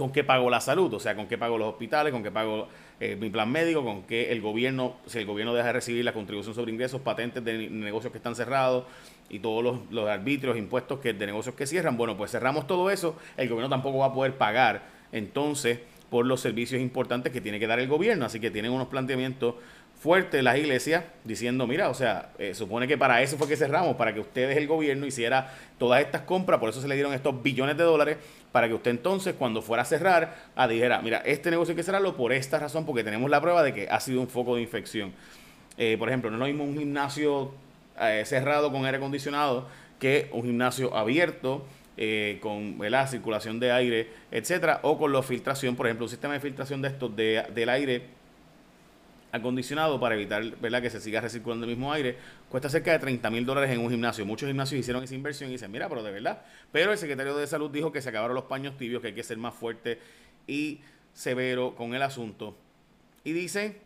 ¿con 0.00 0.12
qué 0.12 0.24
pago 0.24 0.48
la 0.48 0.62
salud? 0.62 0.92
O 0.94 0.98
sea, 0.98 1.14
¿con 1.14 1.26
qué 1.26 1.36
pago 1.36 1.58
los 1.58 1.68
hospitales? 1.68 2.10
¿Con 2.10 2.22
qué 2.22 2.30
pago 2.30 2.68
eh, 3.00 3.16
mi 3.20 3.28
plan 3.28 3.52
médico? 3.52 3.84
¿Con 3.84 4.04
qué 4.04 4.32
el 4.32 4.40
gobierno, 4.40 4.96
si 5.04 5.18
el 5.18 5.26
gobierno 5.26 5.52
deja 5.52 5.66
de 5.66 5.74
recibir 5.74 6.06
la 6.06 6.14
contribución 6.14 6.54
sobre 6.54 6.72
ingresos, 6.72 7.02
patentes 7.02 7.44
de 7.44 7.68
negocios 7.68 8.10
que 8.10 8.16
están 8.16 8.34
cerrados? 8.34 8.84
y 9.32 9.38
todos 9.38 9.62
los, 9.62 9.78
los 9.92 10.08
arbitrios, 10.08 10.56
impuestos 10.56 10.98
que, 10.98 11.12
de 11.12 11.24
negocios 11.24 11.54
que 11.54 11.64
cierran, 11.64 11.96
bueno, 11.96 12.16
pues 12.16 12.32
cerramos 12.32 12.66
todo 12.66 12.90
eso, 12.90 13.16
el 13.36 13.48
gobierno 13.48 13.68
tampoco 13.68 13.98
va 13.98 14.06
a 14.06 14.12
poder 14.12 14.34
pagar 14.34 14.82
entonces 15.12 15.78
por 16.10 16.26
los 16.26 16.40
servicios 16.40 16.80
importantes 16.80 17.32
que 17.32 17.40
tiene 17.40 17.60
que 17.60 17.68
dar 17.68 17.78
el 17.78 17.86
gobierno, 17.86 18.26
así 18.26 18.40
que 18.40 18.50
tienen 18.50 18.72
unos 18.72 18.88
planteamientos 18.88 19.54
fuertes 20.00 20.42
las 20.42 20.56
iglesias 20.56 21.04
diciendo, 21.24 21.66
mira, 21.66 21.90
o 21.90 21.94
sea, 21.94 22.30
eh, 22.38 22.54
supone 22.54 22.88
que 22.88 22.96
para 22.96 23.20
eso 23.20 23.36
fue 23.36 23.46
que 23.46 23.56
cerramos, 23.56 23.96
para 23.96 24.14
que 24.14 24.20
ustedes, 24.20 24.56
el 24.56 24.66
gobierno, 24.66 25.04
hiciera 25.04 25.52
todas 25.78 26.00
estas 26.00 26.22
compras, 26.22 26.58
por 26.58 26.70
eso 26.70 26.80
se 26.80 26.88
le 26.88 26.94
dieron 26.94 27.12
estos 27.12 27.42
billones 27.42 27.76
de 27.76 27.84
dólares, 27.84 28.16
para 28.50 28.66
que 28.66 28.72
usted 28.72 28.92
entonces, 28.92 29.34
cuando 29.38 29.60
fuera 29.60 29.82
a 29.82 29.84
cerrar, 29.84 30.34
a 30.56 30.66
dijera, 30.66 31.02
mira, 31.02 31.18
este 31.18 31.50
negocio 31.50 31.72
hay 31.72 31.76
que 31.76 31.82
cerrarlo 31.82 32.16
por 32.16 32.32
esta 32.32 32.58
razón, 32.58 32.86
porque 32.86 33.04
tenemos 33.04 33.30
la 33.30 33.42
prueba 33.42 33.62
de 33.62 33.74
que 33.74 33.88
ha 33.90 34.00
sido 34.00 34.22
un 34.22 34.28
foco 34.28 34.56
de 34.56 34.62
infección. 34.62 35.12
Eh, 35.76 35.96
por 35.98 36.08
ejemplo, 36.08 36.30
no 36.30 36.36
es 36.36 36.40
lo 36.40 36.46
mismo 36.46 36.64
un 36.64 36.78
gimnasio 36.78 37.52
eh, 38.00 38.22
cerrado 38.24 38.72
con 38.72 38.86
aire 38.86 38.96
acondicionado 38.96 39.66
que 39.98 40.30
un 40.32 40.44
gimnasio 40.44 40.96
abierto 40.96 41.66
con 42.40 42.78
la 42.80 43.06
circulación 43.06 43.60
de 43.60 43.72
aire, 43.72 44.08
etcétera, 44.30 44.80
o 44.84 44.96
con 44.96 45.12
la 45.12 45.22
filtración, 45.22 45.76
por 45.76 45.86
ejemplo, 45.86 46.06
un 46.06 46.08
sistema 46.08 46.32
de 46.32 46.40
filtración 46.40 46.80
de 46.80 46.88
estos 46.88 47.14
de, 47.14 47.44
del 47.54 47.68
aire 47.68 48.19
acondicionado 49.32 50.00
para 50.00 50.14
evitar 50.14 50.44
¿verdad? 50.58 50.82
que 50.82 50.90
se 50.90 51.00
siga 51.00 51.20
recirculando 51.20 51.64
el 51.64 51.70
mismo 51.70 51.92
aire, 51.92 52.16
cuesta 52.48 52.68
cerca 52.68 52.92
de 52.92 52.98
30 52.98 53.30
mil 53.30 53.46
dólares 53.46 53.70
en 53.70 53.80
un 53.80 53.90
gimnasio. 53.90 54.24
Muchos 54.26 54.48
gimnasios 54.48 54.80
hicieron 54.80 55.02
esa 55.04 55.14
inversión 55.14 55.50
y 55.50 55.52
dicen, 55.52 55.70
mira, 55.70 55.88
pero 55.88 56.02
de 56.02 56.10
verdad. 56.10 56.42
Pero 56.72 56.92
el 56.92 56.98
secretario 56.98 57.36
de 57.36 57.46
salud 57.46 57.70
dijo 57.70 57.92
que 57.92 58.02
se 58.02 58.08
acabaron 58.08 58.34
los 58.34 58.44
paños 58.44 58.76
tibios, 58.76 59.00
que 59.02 59.08
hay 59.08 59.14
que 59.14 59.22
ser 59.22 59.38
más 59.38 59.54
fuerte 59.54 59.98
y 60.46 60.80
severo 61.12 61.74
con 61.74 61.94
el 61.94 62.02
asunto. 62.02 62.56
Y 63.24 63.32
dice 63.32 63.80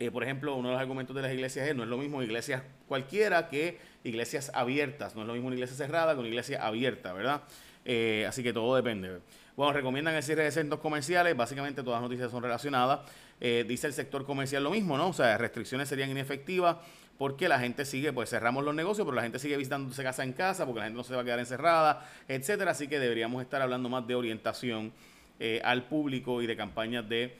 eh, 0.00 0.12
por 0.12 0.22
ejemplo, 0.22 0.54
uno 0.54 0.68
de 0.68 0.74
los 0.74 0.80
argumentos 0.80 1.14
de 1.16 1.22
las 1.22 1.32
iglesias 1.32 1.66
es 1.66 1.74
no 1.74 1.82
es 1.82 1.88
lo 1.88 1.98
mismo 1.98 2.22
iglesias 2.22 2.62
cualquiera 2.86 3.48
que 3.48 3.78
iglesias 4.04 4.52
abiertas, 4.54 5.16
no 5.16 5.22
es 5.22 5.26
lo 5.26 5.32
mismo 5.32 5.48
una 5.48 5.56
iglesia 5.56 5.76
cerrada 5.76 6.12
que 6.14 6.20
una 6.20 6.28
iglesia 6.28 6.64
abierta, 6.64 7.12
¿verdad? 7.12 7.42
Eh, 7.84 8.24
así 8.28 8.42
que 8.44 8.52
todo 8.52 8.76
depende. 8.76 9.18
Bueno, 9.56 9.72
recomiendan 9.72 10.14
el 10.14 10.22
cierre 10.22 10.44
de 10.44 10.52
centros 10.52 10.80
comerciales. 10.80 11.36
Básicamente 11.36 11.82
todas 11.82 12.00
las 12.00 12.08
noticias 12.08 12.30
son 12.30 12.42
relacionadas. 12.42 13.00
Eh, 13.40 13.64
dice 13.66 13.86
el 13.86 13.92
sector 13.92 14.24
comercial 14.24 14.64
lo 14.64 14.70
mismo, 14.70 14.96
¿no? 14.96 15.08
O 15.08 15.12
sea, 15.12 15.38
restricciones 15.38 15.88
serían 15.88 16.10
inefectivas 16.10 16.76
porque 17.18 17.48
la 17.48 17.58
gente 17.58 17.84
sigue, 17.84 18.12
pues 18.12 18.30
cerramos 18.30 18.64
los 18.64 18.74
negocios, 18.74 19.04
pero 19.04 19.16
la 19.16 19.22
gente 19.22 19.38
sigue 19.38 19.56
visitándose 19.56 20.02
casa 20.02 20.22
en 20.22 20.32
casa 20.32 20.64
porque 20.64 20.78
la 20.78 20.86
gente 20.86 20.96
no 20.96 21.04
se 21.04 21.14
va 21.14 21.22
a 21.22 21.24
quedar 21.24 21.40
encerrada, 21.40 22.08
etcétera. 22.28 22.70
Así 22.70 22.86
que 22.86 22.98
deberíamos 23.00 23.42
estar 23.42 23.60
hablando 23.60 23.88
más 23.88 24.06
de 24.06 24.14
orientación 24.14 24.92
eh, 25.40 25.60
al 25.64 25.84
público 25.84 26.40
y 26.42 26.46
de 26.46 26.56
campañas 26.56 27.08
de, 27.08 27.36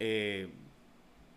eh, 0.00 0.48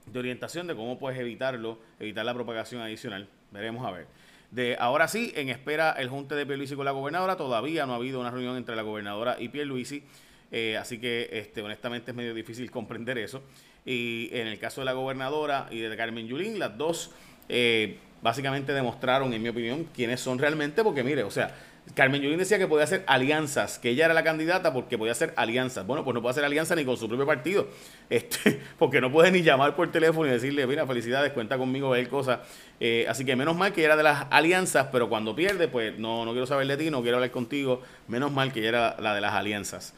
de 0.06 0.20
orientación 0.20 0.68
de 0.68 0.75
cómo 0.75 0.98
puedes 0.98 1.20
evitarlo, 1.20 1.80
evitar 2.00 2.25
la 2.25 2.34
propagación 2.34 2.82
adicional. 2.82 3.30
Veremos 3.51 3.86
a 3.86 3.92
ver. 3.92 4.08
De 4.51 4.77
ahora 4.80 5.08
sí, 5.08 5.34
en 5.36 5.50
espera 5.50 5.92
el 5.92 6.10
junte 6.10 6.34
de 6.34 6.46
Pierluisi 6.46 6.75
con 6.75 6.86
la 6.86 6.92
gobernadora, 6.92 7.36
todavía 7.36 7.86
no 7.86 7.94
ha 7.94 7.98
habido 7.98 8.20
una 8.20 8.32
reunión 8.32 8.58
entre 8.58 8.75
la 8.75 8.82
gobernadora 8.82 9.36
y 9.39 9.50
Pierluisi, 9.50 10.04
eh, 10.51 10.77
así 10.77 11.00
que 11.00 11.30
este, 11.32 11.62
honestamente 11.62 12.12
es 12.12 12.18
medio 12.18 12.34
difícil 12.34 12.72
comprender 12.72 13.18
eso. 13.18 13.44
Y 13.88 14.29
en 14.34 14.48
el 14.48 14.60
caso 14.60 14.82
de 14.82 14.86
la 14.86 14.91
gobernadora 14.91 15.67
y 15.72 15.79
de 15.79 15.96
Carmen 15.96 16.27
Yulín, 16.27 16.60
las 16.60 16.77
dos 16.77 17.12
eh, 17.48 17.98
básicamente 18.22 18.74
demostraron, 18.74 19.34
en 19.34 19.41
mi 19.41 19.48
opinión, 19.48 19.88
quiénes 19.96 20.20
son 20.20 20.39
realmente, 20.39 20.84
porque 20.84 21.03
mire, 21.03 21.24
o 21.24 21.32
sea, 21.32 21.56
Carmen 21.94 22.22
Yulín 22.22 22.38
decía 22.38 22.58
que 22.58 22.67
podía 22.67 22.84
hacer 22.84 23.06
alianzas, 23.08 23.79
que 23.79 23.91
ella 23.91 24.03
era 24.03 24.13
la 24.13 24.25
candidata 24.25 24.74
porque 24.74 24.98
podía 24.98 25.13
hacer 25.13 25.32
alianzas. 25.38 25.88
Bueno, 25.88 26.03
pues 26.03 26.13
no 26.13 26.22
puede 26.22 26.32
hacer 26.32 26.44
alianza 26.44 26.75
ni 26.75 26.84
con 26.84 26.98
su 26.98 27.08
propio 27.08 27.25
partido, 27.25 27.70
este, 28.10 28.60
porque 28.77 29.00
no 29.00 29.10
puede 29.10 29.32
ni 29.32 29.41
llamar 29.41 29.74
por 29.74 29.89
teléfono 29.89 30.27
y 30.27 30.32
decirle, 30.32 30.67
mira, 30.67 30.86
felicidades, 30.86 31.32
cuenta 31.32 31.58
conmigo, 31.58 31.89
ver 31.91 32.10
cosas. 32.10 32.39
Eh, 32.82 33.06
así 33.08 33.24
que 33.24 33.38
menos 33.38 33.56
mal 33.56 33.72
que 33.72 33.79
ella 33.79 33.94
era 33.94 33.96
de 33.96 34.03
las 34.03 34.25
alianzas, 34.32 34.88
pero 34.91 35.08
cuando 35.08 35.34
pierde, 35.34 35.70
pues 35.70 35.98
no, 35.98 36.25
no 36.25 36.32
quiero 36.32 36.46
saber 36.46 36.67
de 36.67 36.75
ti, 36.75 36.91
no 36.91 37.01
quiero 37.01 37.17
hablar 37.17 37.32
contigo. 37.32 37.82
Menos 38.10 38.34
mal 38.34 38.51
que 38.51 38.60
ella 38.60 38.70
era 38.70 38.98
la 39.00 39.15
de 39.15 39.22
las 39.22 39.34
alianzas. 39.34 39.94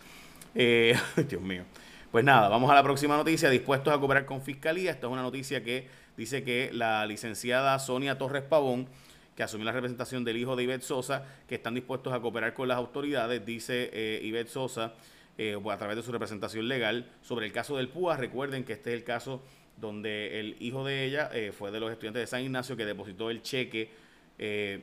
Eh, 0.53 0.96
Dios 1.27 1.41
mío. 1.41 1.63
Pues 2.11 2.25
nada, 2.25 2.49
vamos 2.49 2.71
a 2.71 2.73
la 2.73 2.81
próxima 2.81 3.15
noticia. 3.17 3.51
Dispuestos 3.51 3.93
a 3.93 3.99
cooperar 3.99 4.25
con 4.25 4.41
Fiscalía. 4.41 4.89
Esta 4.89 5.05
es 5.05 5.13
una 5.13 5.21
noticia 5.21 5.63
que 5.63 5.87
dice 6.17 6.43
que 6.43 6.71
la 6.73 7.05
licenciada 7.05 7.77
Sonia 7.77 8.17
Torres 8.17 8.41
Pavón 8.41 8.87
que 9.35 9.43
asumió 9.43 9.63
la 9.65 9.71
representación 9.71 10.25
del 10.25 10.35
hijo 10.35 10.55
de 10.55 10.63
Ivette 10.63 10.81
Sosa, 10.81 11.23
que 11.47 11.55
están 11.55 11.75
dispuestos 11.75 12.11
a 12.11 12.19
cooperar 12.19 12.53
con 12.53 12.67
las 12.67 12.77
autoridades, 12.77 13.45
dice 13.45 13.89
eh, 13.93 14.19
Ivette 14.23 14.49
Sosa, 14.49 14.95
eh, 15.37 15.55
a 15.55 15.77
través 15.77 15.95
de 15.95 16.03
su 16.03 16.11
representación 16.11 16.67
legal, 16.67 17.05
sobre 17.21 17.45
el 17.45 17.53
caso 17.53 17.77
del 17.77 17.87
PUA. 17.87 18.17
Recuerden 18.17 18.65
que 18.65 18.73
este 18.73 18.89
es 18.89 18.97
el 18.97 19.05
caso 19.05 19.41
donde 19.77 20.39
el 20.39 20.57
hijo 20.59 20.83
de 20.83 21.05
ella 21.05 21.29
eh, 21.31 21.53
fue 21.57 21.71
de 21.71 21.79
los 21.79 21.91
estudiantes 21.91 22.21
de 22.21 22.27
San 22.27 22.41
Ignacio 22.41 22.75
que 22.75 22.85
depositó 22.85 23.29
el 23.29 23.41
cheque 23.41 23.91
eh, 24.37 24.81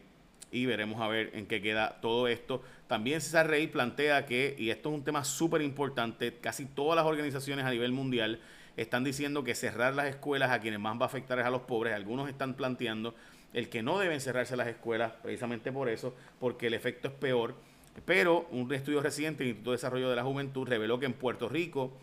y 0.50 0.66
veremos 0.66 1.00
a 1.00 1.08
ver 1.08 1.30
en 1.34 1.46
qué 1.46 1.60
queda 1.60 2.00
todo 2.00 2.28
esto. 2.28 2.62
También 2.86 3.20
César 3.20 3.48
Rey 3.48 3.66
plantea 3.66 4.26
que, 4.26 4.54
y 4.58 4.70
esto 4.70 4.90
es 4.90 4.94
un 4.94 5.04
tema 5.04 5.24
súper 5.24 5.62
importante, 5.62 6.34
casi 6.40 6.66
todas 6.66 6.96
las 6.96 7.04
organizaciones 7.04 7.64
a 7.64 7.70
nivel 7.70 7.92
mundial 7.92 8.40
están 8.76 9.04
diciendo 9.04 9.42
que 9.42 9.54
cerrar 9.54 9.94
las 9.94 10.06
escuelas 10.06 10.50
a 10.50 10.60
quienes 10.60 10.80
más 10.80 10.98
va 10.98 11.04
a 11.04 11.06
afectar 11.06 11.38
es 11.38 11.46
a 11.46 11.50
los 11.50 11.62
pobres. 11.62 11.94
Algunos 11.94 12.28
están 12.28 12.54
planteando 12.54 13.14
el 13.52 13.68
que 13.68 13.82
no 13.82 13.98
deben 13.98 14.20
cerrarse 14.20 14.56
las 14.56 14.68
escuelas 14.68 15.12
precisamente 15.22 15.72
por 15.72 15.88
eso, 15.88 16.14
porque 16.38 16.66
el 16.66 16.74
efecto 16.74 17.08
es 17.08 17.14
peor. 17.14 17.54
Pero 18.04 18.46
un 18.50 18.72
estudio 18.74 19.00
reciente 19.00 19.38
del 19.38 19.48
Instituto 19.48 19.70
de 19.70 19.76
Desarrollo 19.76 20.10
de 20.10 20.16
la 20.16 20.24
Juventud 20.24 20.68
reveló 20.68 21.00
que 21.00 21.06
en 21.06 21.14
Puerto 21.14 21.48
Rico 21.48 21.96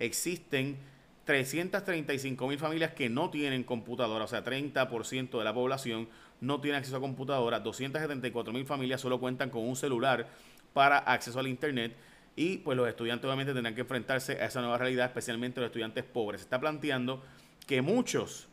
existen 0.00 0.76
335 1.24 2.48
mil 2.48 2.58
familias 2.58 2.92
que 2.92 3.08
no 3.08 3.30
tienen 3.30 3.62
computadora, 3.64 4.24
o 4.24 4.28
sea, 4.28 4.44
30% 4.44 5.38
de 5.38 5.44
la 5.44 5.54
población 5.54 6.08
no 6.40 6.60
tiene 6.60 6.76
acceso 6.78 6.96
a 6.96 7.00
computadora, 7.00 7.60
274 7.60 8.52
mil 8.52 8.66
familias 8.66 9.00
solo 9.00 9.18
cuentan 9.18 9.50
con 9.50 9.66
un 9.66 9.76
celular 9.76 10.28
para 10.72 10.98
acceso 10.98 11.40
al 11.40 11.46
Internet 11.46 11.96
y 12.36 12.58
pues 12.58 12.76
los 12.76 12.86
estudiantes 12.86 13.24
obviamente 13.24 13.54
tendrán 13.54 13.74
que 13.74 13.80
enfrentarse 13.80 14.32
a 14.40 14.46
esa 14.46 14.60
nueva 14.60 14.76
realidad, 14.76 15.06
especialmente 15.06 15.60
los 15.60 15.68
estudiantes 15.68 16.04
pobres. 16.04 16.42
Se 16.42 16.44
está 16.44 16.60
planteando 16.60 17.22
que 17.66 17.80
muchos 17.80 18.48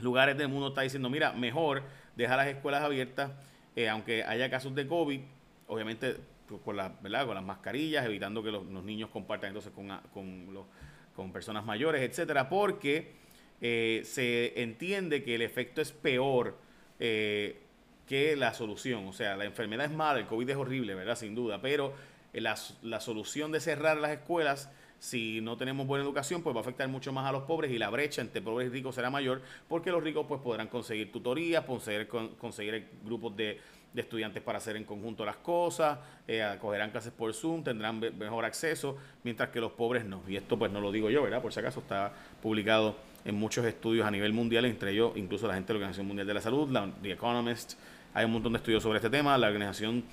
lugares 0.00 0.36
del 0.36 0.48
mundo 0.48 0.68
está 0.68 0.82
diciendo, 0.82 1.08
mira, 1.08 1.32
mejor 1.32 1.82
dejar 2.16 2.38
las 2.38 2.48
escuelas 2.48 2.82
abiertas, 2.82 3.30
eh, 3.76 3.88
aunque 3.88 4.24
haya 4.24 4.50
casos 4.50 4.74
de 4.74 4.86
COVID, 4.86 5.20
obviamente 5.68 6.16
con, 6.64 6.76
la, 6.76 6.88
¿verdad? 7.00 7.26
con 7.26 7.34
las 7.36 7.44
mascarillas, 7.44 8.04
evitando 8.04 8.42
que 8.42 8.50
los, 8.50 8.64
niños 8.66 9.10
compartan 9.10 9.48
entonces 9.48 9.72
con, 9.72 9.88
con, 10.12 10.52
los, 10.52 10.66
con 11.14 11.32
personas 11.32 11.64
mayores, 11.64 12.02
etcétera, 12.02 12.48
porque 12.48 13.12
eh, 13.60 14.02
se 14.04 14.60
entiende 14.60 15.22
que 15.22 15.36
el 15.36 15.42
efecto 15.42 15.80
es 15.80 15.92
peor 15.92 16.58
eh, 16.98 17.60
que 18.06 18.36
la 18.36 18.54
solución. 18.54 19.06
O 19.06 19.12
sea, 19.12 19.36
la 19.36 19.44
enfermedad 19.44 19.86
es 19.86 19.92
mala, 19.92 20.18
el 20.18 20.26
COVID 20.26 20.50
es 20.50 20.56
horrible, 20.56 20.94
¿verdad? 20.94 21.16
Sin 21.16 21.34
duda, 21.34 21.60
pero 21.60 21.92
la, 22.32 22.56
la 22.82 23.00
solución 23.00 23.52
de 23.52 23.60
cerrar 23.60 23.96
las 23.96 24.12
escuelas 24.12 24.70
si 24.98 25.40
no 25.40 25.56
tenemos 25.56 25.86
buena 25.86 26.04
educación, 26.04 26.42
pues 26.42 26.54
va 26.54 26.60
a 26.60 26.62
afectar 26.62 26.88
mucho 26.88 27.12
más 27.12 27.26
a 27.26 27.32
los 27.32 27.44
pobres 27.44 27.70
y 27.70 27.78
la 27.78 27.90
brecha 27.90 28.20
entre 28.20 28.42
pobres 28.42 28.68
y 28.68 28.70
ricos 28.70 28.94
será 28.94 29.10
mayor 29.10 29.42
porque 29.68 29.90
los 29.90 30.02
ricos 30.02 30.26
pues 30.26 30.40
podrán 30.40 30.68
conseguir 30.68 31.12
tutorías, 31.12 31.64
conseguir, 31.64 32.08
conseguir 32.08 32.88
grupos 33.04 33.36
de, 33.36 33.60
estudiantes 33.94 34.40
para 34.42 34.58
hacer 34.58 34.76
en 34.76 34.84
conjunto 34.84 35.24
las 35.24 35.38
cosas, 35.38 35.98
eh, 36.28 36.40
acogerán 36.40 36.92
clases 36.92 37.12
por 37.12 37.34
Zoom, 37.34 37.64
tendrán 37.64 37.98
mejor 37.98 38.44
acceso, 38.44 38.96
mientras 39.24 39.48
que 39.48 39.60
los 39.60 39.72
pobres 39.72 40.04
no. 40.04 40.22
Y 40.28 40.36
esto 40.36 40.56
pues 40.56 40.70
no 40.70 40.80
lo 40.80 40.92
digo 40.92 41.10
yo, 41.10 41.22
¿verdad? 41.22 41.42
Por 41.42 41.52
si 41.52 41.58
acaso 41.58 41.80
está 41.80 42.12
publicado 42.40 42.94
en 43.24 43.34
muchos 43.34 43.64
estudios 43.66 44.06
a 44.06 44.10
nivel 44.10 44.32
mundial, 44.32 44.64
entre 44.64 44.92
ellos 44.92 45.12
incluso 45.16 45.46
la 45.46 45.54
gente 45.54 45.68
de 45.68 45.74
la 45.74 45.78
Organización 45.78 46.06
Mundial 46.06 46.26
de 46.26 46.34
la 46.34 46.40
Salud, 46.40 46.70
la, 46.70 46.90
The 47.02 47.12
Economist, 47.12 47.74
hay 48.14 48.24
un 48.24 48.32
montón 48.32 48.52
de 48.52 48.58
estudios 48.58 48.82
sobre 48.82 48.98
este 48.98 49.10
tema, 49.10 49.36
la 49.36 49.48
Organización 49.48 50.04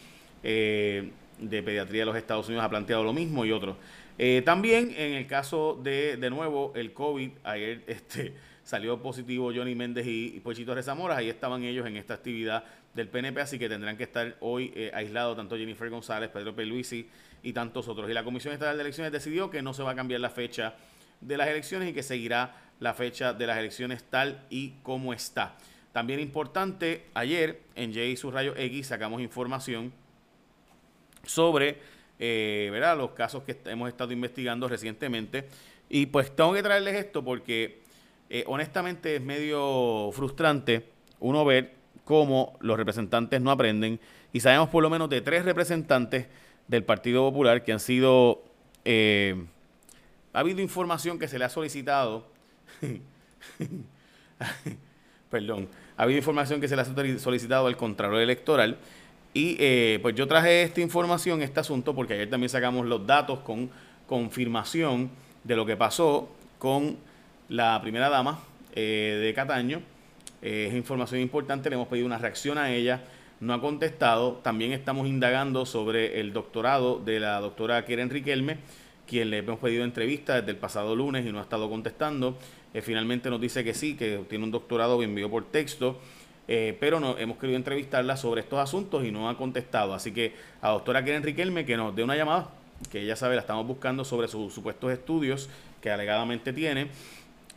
eh, 0.43 1.11
de 1.39 1.63
Pediatría 1.63 2.01
de 2.01 2.05
los 2.05 2.15
Estados 2.15 2.47
Unidos 2.47 2.65
ha 2.65 2.69
planteado 2.69 3.03
lo 3.03 3.13
mismo 3.13 3.45
y 3.45 3.51
otros. 3.51 3.77
Eh, 4.17 4.41
también 4.45 4.93
en 4.97 5.13
el 5.13 5.27
caso 5.27 5.79
de, 5.83 6.17
de 6.17 6.29
nuevo, 6.29 6.71
el 6.75 6.93
COVID, 6.93 7.31
ayer 7.43 7.83
este, 7.87 8.33
salió 8.63 9.01
positivo 9.01 9.51
Johnny 9.55 9.75
Méndez 9.75 10.05
y, 10.07 10.39
Pochito 10.43 10.73
Rezamora, 10.73 11.17
ahí 11.17 11.29
estaban 11.29 11.63
ellos 11.63 11.85
en 11.85 11.97
esta 11.97 12.15
actividad 12.15 12.63
del 12.93 13.07
PNP, 13.09 13.41
así 13.41 13.59
que 13.59 13.69
tendrán 13.69 13.97
que 13.97 14.03
estar 14.03 14.35
hoy 14.39 14.71
eh, 14.75 14.91
aislados 14.93 15.37
tanto 15.37 15.57
Jennifer 15.57 15.89
González, 15.89 16.29
Pedro 16.29 16.55
Peluisi 16.55 17.07
y 17.43 17.53
tantos 17.53 17.87
otros. 17.87 18.09
Y 18.09 18.13
la 18.13 18.23
Comisión 18.23 18.53
Estatal 18.53 18.77
de 18.77 18.81
Elecciones 18.81 19.11
decidió 19.11 19.49
que 19.49 19.61
no 19.61 19.73
se 19.73 19.83
va 19.83 19.91
a 19.91 19.95
cambiar 19.95 20.21
la 20.21 20.29
fecha 20.29 20.75
de 21.21 21.37
las 21.37 21.47
elecciones 21.47 21.89
y 21.89 21.93
que 21.93 22.03
seguirá 22.03 22.55
la 22.79 22.93
fecha 22.93 23.33
de 23.33 23.47
las 23.47 23.57
elecciones 23.57 24.03
tal 24.03 24.45
y 24.49 24.71
como 24.83 25.13
está. 25.13 25.55
También 25.91 26.19
importante, 26.19 27.05
ayer 27.13 27.61
en 27.75 27.93
J 27.93 28.17
Subrayo 28.17 28.53
X 28.57 28.87
sacamos 28.87 29.21
información 29.21 29.93
sobre 31.23 31.79
eh, 32.19 32.69
los 32.97 33.11
casos 33.11 33.43
que 33.43 33.57
hemos 33.65 33.89
estado 33.89 34.11
investigando 34.11 34.67
recientemente. 34.67 35.47
Y 35.89 36.07
pues 36.07 36.35
tengo 36.35 36.53
que 36.53 36.63
traerles 36.63 36.95
esto 36.95 37.23
porque 37.23 37.81
eh, 38.29 38.43
honestamente 38.47 39.15
es 39.15 39.21
medio 39.21 40.09
frustrante 40.11 40.85
uno 41.19 41.45
ver 41.45 41.75
cómo 42.03 42.57
los 42.59 42.77
representantes 42.77 43.39
no 43.39 43.51
aprenden. 43.51 43.99
Y 44.33 44.41
sabemos 44.41 44.69
por 44.69 44.83
lo 44.83 44.89
menos 44.89 45.09
de 45.09 45.21
tres 45.21 45.45
representantes 45.45 46.27
del 46.67 46.83
Partido 46.83 47.29
Popular 47.29 47.63
que 47.63 47.71
han 47.71 47.79
sido... 47.79 48.43
Eh, 48.83 49.45
ha 50.35 50.39
habido 50.39 50.61
información 50.61 51.17
que 51.17 51.27
se 51.27 51.39
le 51.39 51.45
ha 51.45 51.49
solicitado. 51.49 52.27
perdón. 55.29 55.67
Ha 55.97 56.03
habido 56.03 56.17
información 56.17 56.59
que 56.59 56.67
se 56.67 56.75
le 56.75 56.81
ha 56.81 57.19
solicitado 57.19 57.67
al 57.67 57.77
Contralor 57.77 58.19
Electoral 58.19 58.77
y 59.33 59.57
eh, 59.59 59.99
pues 60.01 60.15
yo 60.15 60.27
traje 60.27 60.63
esta 60.63 60.81
información, 60.81 61.41
este 61.41 61.59
asunto, 61.59 61.93
porque 61.93 62.13
ayer 62.13 62.29
también 62.29 62.49
sacamos 62.49 62.85
los 62.85 63.05
datos 63.05 63.39
con 63.39 63.69
confirmación 64.07 65.09
de 65.43 65.55
lo 65.55 65.65
que 65.65 65.75
pasó 65.75 66.29
con 66.57 66.97
la 67.49 67.79
primera 67.81 68.09
dama 68.09 68.39
eh, 68.73 69.19
de 69.21 69.33
Cataño. 69.33 69.81
Eh, 70.41 70.67
es 70.69 70.73
información 70.73 71.21
importante, 71.21 71.69
le 71.69 71.75
hemos 71.75 71.87
pedido 71.87 72.05
una 72.05 72.17
reacción 72.17 72.57
a 72.57 72.71
ella, 72.71 73.01
no 73.41 73.53
ha 73.53 73.59
contestado. 73.59 74.39
También 74.43 74.71
estamos 74.71 75.07
indagando 75.07 75.65
sobre 75.65 76.19
el 76.19 76.33
doctorado 76.33 76.99
de 76.99 77.19
la 77.19 77.39
doctora 77.39 77.83
Keren 77.83 78.09
Riquelme, 78.09 78.57
quien 79.07 79.29
le 79.29 79.39
hemos 79.39 79.59
pedido 79.59 79.83
entrevista 79.83 80.35
desde 80.35 80.51
el 80.51 80.57
pasado 80.57 80.95
lunes 80.95 81.25
y 81.25 81.31
no 81.31 81.39
ha 81.39 81.43
estado 81.43 81.69
contestando. 81.69 82.37
finalmente 82.81 83.29
nos 83.29 83.39
dice 83.39 83.63
que 83.63 83.73
sí, 83.73 83.95
que 83.95 84.25
tiene 84.29 84.43
un 84.43 84.51
doctorado, 84.51 84.97
me 84.97 85.05
envió 85.05 85.29
por 85.29 85.45
texto. 85.45 85.99
Eh, 86.47 86.77
pero 86.79 86.99
no, 86.99 87.17
hemos 87.17 87.37
querido 87.37 87.57
entrevistarla 87.57 88.17
sobre 88.17 88.41
estos 88.41 88.59
asuntos 88.59 89.03
y 89.03 89.11
no 89.11 89.29
ha 89.29 89.37
contestado. 89.37 89.93
Así 89.93 90.11
que 90.11 90.33
a 90.61 90.69
doctora 90.69 91.03
Keren 91.03 91.23
Riquelme 91.23 91.65
que 91.65 91.77
nos 91.77 91.95
dé 91.95 92.03
una 92.03 92.15
llamada, 92.15 92.49
que 92.91 93.01
ella 93.01 93.15
sabe, 93.15 93.35
la 93.35 93.41
estamos 93.41 93.65
buscando 93.65 94.05
sobre 94.05 94.27
sus 94.27 94.53
supuestos 94.53 94.91
estudios 94.91 95.49
que 95.81 95.89
alegadamente 95.89 96.53
tiene. 96.53 96.87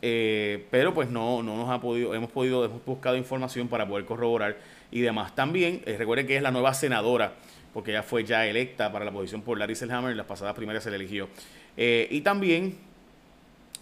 Eh, 0.01 0.65
pero 0.71 0.93
pues 0.93 1.09
no, 1.09 1.43
no 1.43 1.57
nos 1.57 1.69
ha 1.69 1.81
podido, 1.81 2.15
hemos 2.15 2.31
podido, 2.31 2.63
hemos 2.63 2.83
buscado 2.85 3.17
información 3.17 3.67
para 3.67 3.87
poder 3.87 4.05
corroborar 4.05 4.57
y 4.91 5.01
demás. 5.01 5.35
También, 5.35 5.81
eh, 5.85 5.97
recuerden 5.97 6.25
que 6.25 6.37
es 6.37 6.41
la 6.41 6.51
nueva 6.51 6.73
senadora, 6.73 7.33
porque 7.73 7.91
ella 7.91 8.03
fue 8.03 8.23
ya 8.23 8.45
electa 8.45 8.91
para 8.91 9.05
la 9.05 9.11
posición 9.11 9.41
por 9.41 9.57
Larry 9.57 9.75
Selhammer, 9.75 10.11
en 10.11 10.17
las 10.17 10.25
pasadas 10.25 10.55
primarias 10.55 10.83
se 10.83 10.89
le 10.89 10.97
eligió. 10.97 11.29
y 11.77 12.21
también 12.21 12.77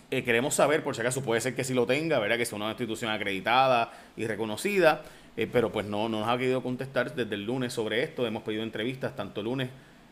eh, 0.10 0.24
queremos 0.24 0.53
saber, 0.56 0.84
por 0.84 0.96
si 0.96 1.01
acaso 1.01 1.22
puede 1.22 1.41
ser 1.41 1.53
que 1.53 1.63
sí 1.63 1.74
lo 1.74 1.86
tenga, 1.86 2.20
¿verdad? 2.20 2.38
Que 2.38 2.46
sea 2.46 2.56
una 2.56 2.70
institución 2.70 3.12
acreditada 3.12 3.91
y 4.15 4.25
reconocida, 4.25 5.03
eh, 5.36 5.48
pero 5.51 5.72
pues 5.72 5.86
no, 5.86 6.08
no 6.08 6.22
nos 6.22 6.29
ha 6.29 6.38
querido 6.38 6.63
contestar 6.63 7.13
desde 7.13 7.36
el 7.36 7.46
lunes 7.46 7.74
sobre 7.74 8.03
esto. 8.03 8.25
Hemos 8.25 8.44
pedido 8.44 8.63
entrevistas 8.63 9.15
tanto 9.15 9.44
lunes 9.44 9.70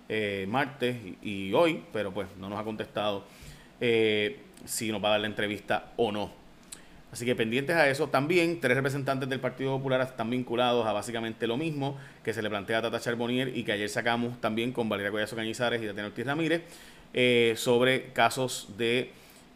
eh, 0.07 0.45
martes 0.47 0.97
y, 1.23 1.51
hoy, 1.53 1.83
pero 1.91 2.13
pues 2.13 2.27
no 2.37 2.47
nos 2.47 2.59
ha 2.59 2.63
contestado 2.63 3.23
eh, 3.81 4.39
si 4.63 4.91
nos 4.91 5.03
va 5.03 5.07
a 5.07 5.11
dar 5.11 5.21
la 5.21 5.27
entrevista 5.27 5.93
o 5.97 6.11
no. 6.11 6.44
Así 7.15 7.25
que 7.25 7.33
pendientes 7.33 7.77
a 7.77 7.87
eso, 7.87 8.09
también 8.09 8.59
tres 8.59 8.75
representantes 8.75 9.29
del 9.29 9.39
Partido 9.39 9.77
Popular 9.77 10.01
están 10.01 10.29
vinculados 10.29 10.85
a 10.85 10.91
básicamente 10.91 11.47
lo 11.47 11.55
mismo 11.55 11.97
que 12.25 12.33
se 12.33 12.41
le 12.41 12.49
plantea 12.49 12.79
a 12.79 12.81
Tata 12.81 12.99
Charbonnier 12.99 13.55
y 13.55 13.63
que 13.63 13.71
ayer 13.71 13.87
sacamos 13.87 14.41
también 14.41 14.73
con 14.73 14.89
Valeria 14.89 15.11
Collazo 15.11 15.37
Cañizares 15.37 15.81
y 15.81 15.85
Tatiana 15.85 16.09
Ortiz 16.09 16.25
Ramírez 16.25 16.63
eh, 17.13 17.53
sobre 17.55 18.11
casos 18.11 18.73
de 18.77 19.11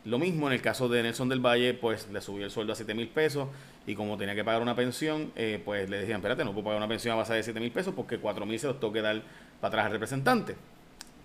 lo 0.06 0.20
mismo. 0.20 0.48
En 0.48 0.54
el 0.54 0.62
caso 0.62 0.88
de 0.88 1.04
Nelson 1.04 1.28
del 1.28 1.42
Valle, 1.42 1.74
pues 1.74 2.08
le 2.10 2.22
subió 2.22 2.46
el 2.46 2.52
sueldo 2.52 2.72
a 2.72 2.78
7 2.78 2.94
mil 2.94 3.10
pesos 3.10 3.50
y 3.86 3.94
como 3.94 4.16
tenía 4.16 4.36
que 4.36 4.46
pagar 4.46 4.62
una 4.62 4.78
pensión, 4.78 5.34
eh, 5.36 5.62
pues 5.66 5.90
le 5.90 5.98
decían, 5.98 6.20
espérate, 6.20 6.46
no 6.46 6.54
puedo 6.54 6.64
pagar 6.64 6.78
una 6.78 6.88
pensión 6.88 7.12
a 7.12 7.18
base 7.18 7.34
de 7.34 7.44
7 7.44 7.60
mil 7.60 7.72
pesos 7.72 7.94
porque 7.94 8.20
4 8.20 8.46
mil 8.46 8.58
se 8.58 8.68
los 8.68 8.80
tengo 8.80 8.94
que 8.94 9.02
dar 9.02 9.22
para 9.60 9.68
atrás 9.68 9.86
al 9.88 9.92
representante. 9.92 10.56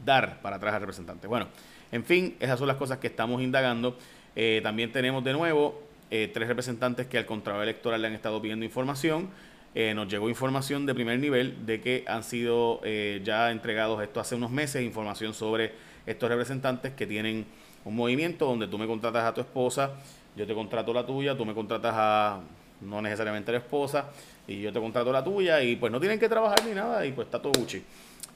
Dar 0.05 0.43
para 0.43 0.57
atrás 0.57 0.75
al 0.75 0.81
representante. 0.81 1.29
Bueno, 1.29 1.47
en 1.93 2.05
fin, 2.05 2.35
esas 2.41 2.59
son 2.59 2.67
las 2.67 2.77
cosas 2.77 2.99
que 2.99 3.07
estamos 3.07 3.41
indagando. 3.41 3.97
Eh, 4.35 4.59
también 4.65 4.91
tenemos 4.91 5.23
de 5.23 5.33
nuevo 5.33 5.94
eh, 6.17 6.31
tres 6.33 6.47
representantes 6.47 7.09
que 7.09 7.19
al 7.19 7.27
Contralor 7.27 7.65
Electoral 7.65 8.01
le 8.01 8.07
han 8.07 8.15
estado 8.15 8.41
pidiendo 8.41 8.65
información. 8.65 9.31
Eh, 9.75 9.95
nos 9.95 10.07
llegó 10.07 10.29
información 10.29 10.87
de 10.87 10.95
primer 10.95 11.19
nivel 11.19 11.67
de 11.67 11.81
que 11.81 12.05
han 12.07 12.23
sido 12.23 12.81
eh, 12.85 13.21
ya 13.25 13.51
entregados 13.51 14.01
esto 14.01 14.21
hace 14.21 14.37
unos 14.37 14.53
meses, 14.53 14.85
información 14.85 15.35
sobre 15.35 15.73
estos 16.07 16.29
representantes 16.29 16.93
que 16.93 17.09
tienen 17.09 17.45
un 17.85 17.97
movimiento 17.97 18.47
donde 18.47 18.69
tú 18.69 18.79
me 18.79 18.87
contratas 18.87 19.25
a 19.25 19.35
tu 19.35 19.41
esposa, 19.41 19.91
yo 20.37 20.47
te 20.47 20.55
contrato 20.55 20.95
la 20.95 21.05
tuya, 21.05 21.37
tú 21.37 21.45
me 21.45 21.53
contratas 21.53 21.93
a 21.97 22.41
no 22.81 23.03
necesariamente 23.03 23.51
a 23.51 23.55
la 23.55 23.59
esposa 23.59 24.09
y 24.47 24.61
yo 24.61 24.73
te 24.73 24.79
contrato 24.79 25.11
la 25.11 25.25
tuya 25.25 25.65
y 25.65 25.75
pues 25.75 25.91
no 25.91 25.99
tienen 25.99 26.21
que 26.21 26.29
trabajar 26.29 26.65
ni 26.65 26.77
nada 26.77 27.05
y 27.05 27.11
pues 27.11 27.27
está 27.27 27.43
todo 27.43 27.55
Gucci. 27.59 27.83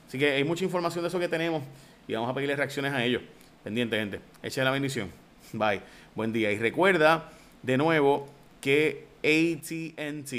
Así 0.08 0.18
que 0.18 0.32
hay 0.32 0.42
mucha 0.42 0.64
información 0.64 1.04
de 1.04 1.10
eso 1.10 1.20
que 1.20 1.28
tenemos 1.28 1.62
y 2.08 2.14
vamos 2.14 2.28
a 2.28 2.34
pedirle 2.34 2.56
reacciones 2.56 2.92
a 2.92 3.04
ellos. 3.04 3.22
Pendiente, 3.62 3.96
gente. 3.96 4.18
Eche 4.42 4.64
la 4.64 4.72
bendición. 4.72 5.12
Bye. 5.52 5.80
Buen 6.16 6.32
día. 6.32 6.50
Y 6.50 6.58
recuerda 6.58 7.37
de 7.68 7.76
nuevo 7.76 8.26
que 8.62 9.08
ATT 9.18 10.30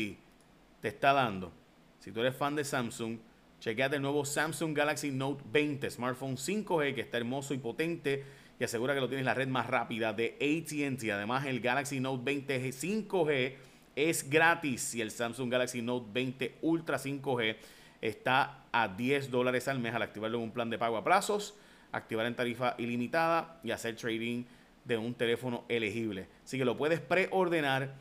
te 0.81 0.87
está 0.87 1.13
dando. 1.13 1.51
Si 1.99 2.11
tú 2.11 2.21
eres 2.21 2.35
fan 2.35 2.55
de 2.55 2.63
Samsung, 2.63 3.19
chequeate 3.59 3.97
el 3.97 4.01
nuevo 4.01 4.25
Samsung 4.25 4.75
Galaxy 4.75 5.11
Note 5.11 5.43
20, 5.51 5.91
smartphone 5.91 6.37
5G 6.37 6.95
que 6.95 7.01
está 7.01 7.17
hermoso 7.17 7.53
y 7.53 7.59
potente 7.59 8.23
y 8.59 8.63
asegura 8.63 8.95
que 8.95 8.99
lo 8.99 9.07
tienes 9.07 9.27
la 9.27 9.35
red 9.35 9.47
más 9.47 9.67
rápida 9.67 10.11
de 10.11 10.37
ATT. 10.41 11.07
Además, 11.11 11.45
el 11.45 11.59
Galaxy 11.59 11.99
Note 11.99 12.23
20 12.25 12.67
5G 12.71 13.53
es 13.95 14.27
gratis 14.27 14.95
y 14.95 15.01
el 15.01 15.11
Samsung 15.11 15.51
Galaxy 15.51 15.83
Note 15.83 16.07
20 16.11 16.55
Ultra 16.63 16.97
5G 16.97 17.57
está 18.01 18.63
a 18.71 18.87
10 18.87 19.29
dólares 19.29 19.67
al 19.67 19.77
mes 19.77 19.93
al 19.93 20.01
activarlo 20.01 20.39
en 20.39 20.45
un 20.45 20.51
plan 20.51 20.71
de 20.71 20.79
pago 20.79 20.97
a 20.97 21.03
plazos, 21.03 21.53
activar 21.91 22.25
en 22.25 22.35
tarifa 22.35 22.73
ilimitada 22.79 23.59
y 23.63 23.69
hacer 23.69 23.95
trading 23.97 24.45
de 24.89 24.97
un 24.97 25.13
teléfono 25.13 25.63
elegible. 25.69 26.27
Así 26.43 26.57
que 26.57 26.65
lo 26.65 26.75
puedes 26.75 26.99
preordenar 26.99 27.93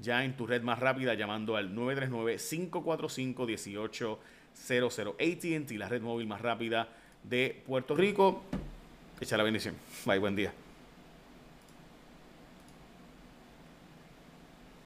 ya 0.00 0.24
en 0.24 0.36
tu 0.36 0.46
red 0.46 0.62
más 0.62 0.78
rápida 0.80 1.14
llamando 1.14 1.56
al 1.56 1.74
939-545-1800. 1.76 4.18
ATT, 5.12 5.70
la 5.72 5.88
red 5.88 6.02
móvil 6.02 6.26
más 6.26 6.40
rápida 6.40 6.88
de 7.22 7.62
Puerto 7.66 7.94
Rico. 7.94 8.42
Echa 9.20 9.36
la 9.36 9.44
bendición. 9.44 9.76
Bye, 10.06 10.18
buen 10.18 10.34
día. 10.34 10.52